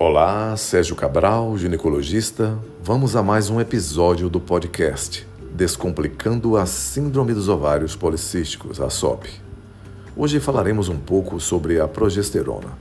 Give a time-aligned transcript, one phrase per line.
[0.00, 2.56] Olá, Sérgio Cabral, ginecologista.
[2.80, 9.26] Vamos a mais um episódio do podcast Descomplicando a Síndrome dos Ovários Policísticos, a SOP.
[10.16, 12.78] Hoje falaremos um pouco sobre a progesterona.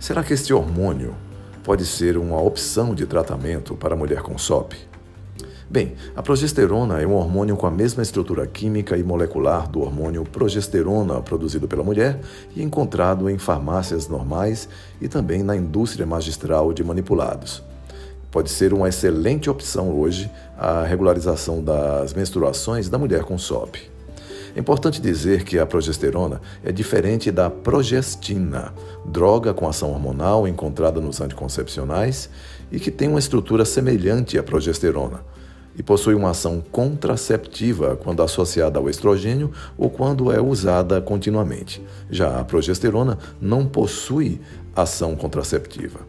[0.00, 1.14] Será que este hormônio
[1.62, 4.74] pode ser uma opção de tratamento para a mulher com SOP?
[5.74, 10.22] Bem, a progesterona é um hormônio com a mesma estrutura química e molecular do hormônio
[10.22, 12.20] progesterona produzido pela mulher
[12.54, 14.68] e encontrado em farmácias normais
[15.00, 17.60] e também na indústria magistral de manipulados.
[18.30, 23.74] Pode ser uma excelente opção hoje a regularização das menstruações da mulher com SOP.
[24.54, 28.72] É importante dizer que a progesterona é diferente da progestina,
[29.04, 32.30] droga com ação hormonal encontrada nos anticoncepcionais
[32.70, 35.34] e que tem uma estrutura semelhante à progesterona
[35.76, 41.82] e possui uma ação contraceptiva quando associada ao estrogênio ou quando é usada continuamente.
[42.10, 44.40] Já a progesterona não possui
[44.74, 46.00] ação contraceptiva.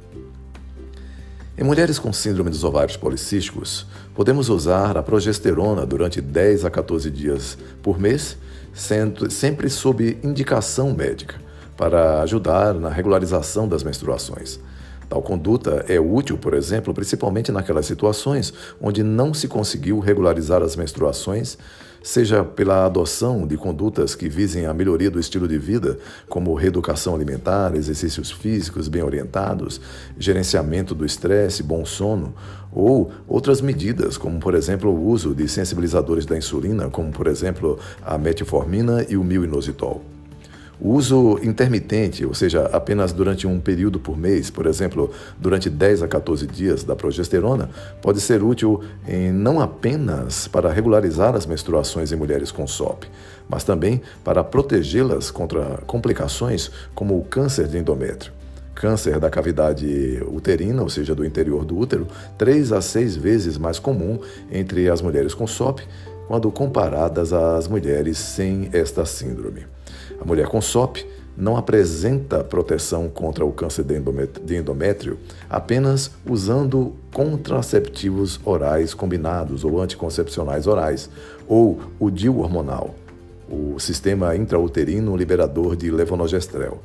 [1.57, 7.09] Em mulheres com síndrome dos ovários policísticos, podemos usar a progesterona durante 10 a 14
[7.09, 8.37] dias por mês,
[8.73, 11.35] sempre sob indicação médica,
[11.77, 14.59] para ajudar na regularização das menstruações.
[15.09, 20.75] Tal conduta é útil, por exemplo, principalmente naquelas situações onde não se conseguiu regularizar as
[20.75, 21.57] menstruações,
[22.05, 25.97] seja pela adoção de condutas que visem a melhoria do estilo de vida,
[26.29, 29.81] como reeducação alimentar, exercícios físicos bem orientados,
[30.17, 32.35] gerenciamento do estresse, bom sono,
[32.71, 37.79] ou outras medidas, como por exemplo o uso de sensibilizadores da insulina, como por exemplo
[38.03, 40.14] a metformina e o milinositol.
[40.79, 45.09] O uso intermitente, ou seja, apenas durante um período por mês, por exemplo,
[45.39, 47.69] durante 10 a 14 dias da progesterona,
[48.01, 53.05] pode ser útil em não apenas para regularizar as menstruações em mulheres com SOP,
[53.47, 58.33] mas também para protegê-las contra complicações como o câncer de endométrio
[58.75, 62.07] câncer da cavidade uterina, ou seja, do interior do útero,
[62.37, 64.19] três a seis vezes mais comum
[64.51, 65.79] entre as mulheres com SOP
[66.27, 69.74] quando comparadas às mulheres sem esta síndrome.
[70.19, 71.05] A mulher com SOP
[71.37, 80.67] não apresenta proteção contra o câncer de endométrio apenas usando contraceptivos orais combinados ou anticoncepcionais
[80.67, 81.09] orais,
[81.47, 82.95] ou o DIU hormonal,
[83.49, 86.79] o sistema intrauterino liberador de levonorgestrel.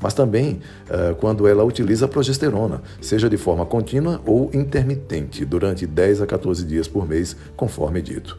[0.00, 0.60] Mas também
[0.90, 6.64] uh, quando ela utiliza progesterona, seja de forma contínua ou intermitente, durante 10 a 14
[6.64, 8.36] dias por mês, conforme dito.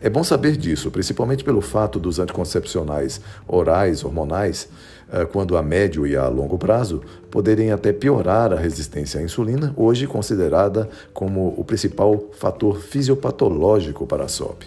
[0.00, 4.68] É bom saber disso, principalmente pelo fato dos anticoncepcionais orais, hormonais,
[5.12, 9.74] eh, quando a médio e a longo prazo, poderem até piorar a resistência à insulina,
[9.76, 14.66] hoje considerada como o principal fator fisiopatológico para a SOP.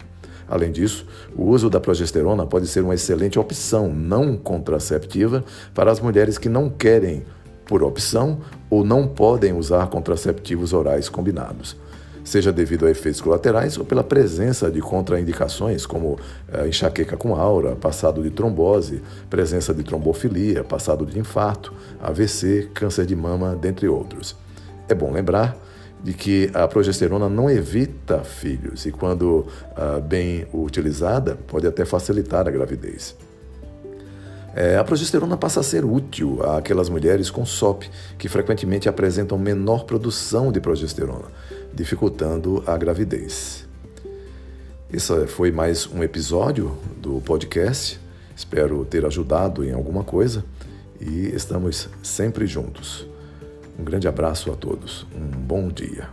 [0.49, 6.01] Além disso, o uso da progesterona pode ser uma excelente opção não contraceptiva para as
[6.01, 7.23] mulheres que não querem,
[7.65, 11.77] por opção, ou não podem usar contraceptivos orais combinados
[12.23, 16.19] seja devido a efeitos colaterais ou pela presença de contraindicações, como
[16.51, 23.05] eh, enxaqueca com aura, passado de trombose, presença de trombofilia, passado de infarto, AVC, câncer
[23.05, 24.35] de mama, dentre outros.
[24.87, 25.57] É bom lembrar
[26.03, 29.45] de que a progesterona não evita filhos e, quando
[29.75, 33.15] ah, bem utilizada, pode até facilitar a gravidez.
[34.53, 37.85] É, a progesterona passa a ser útil àquelas mulheres com SOP,
[38.17, 41.27] que frequentemente apresentam menor produção de progesterona,
[41.73, 43.67] dificultando a gravidez.
[44.91, 47.99] Esse foi mais um episódio do podcast.
[48.35, 50.43] Espero ter ajudado em alguma coisa
[50.99, 53.07] e estamos sempre juntos.
[53.79, 55.07] Um grande abraço a todos.
[55.15, 56.09] Um bom dia.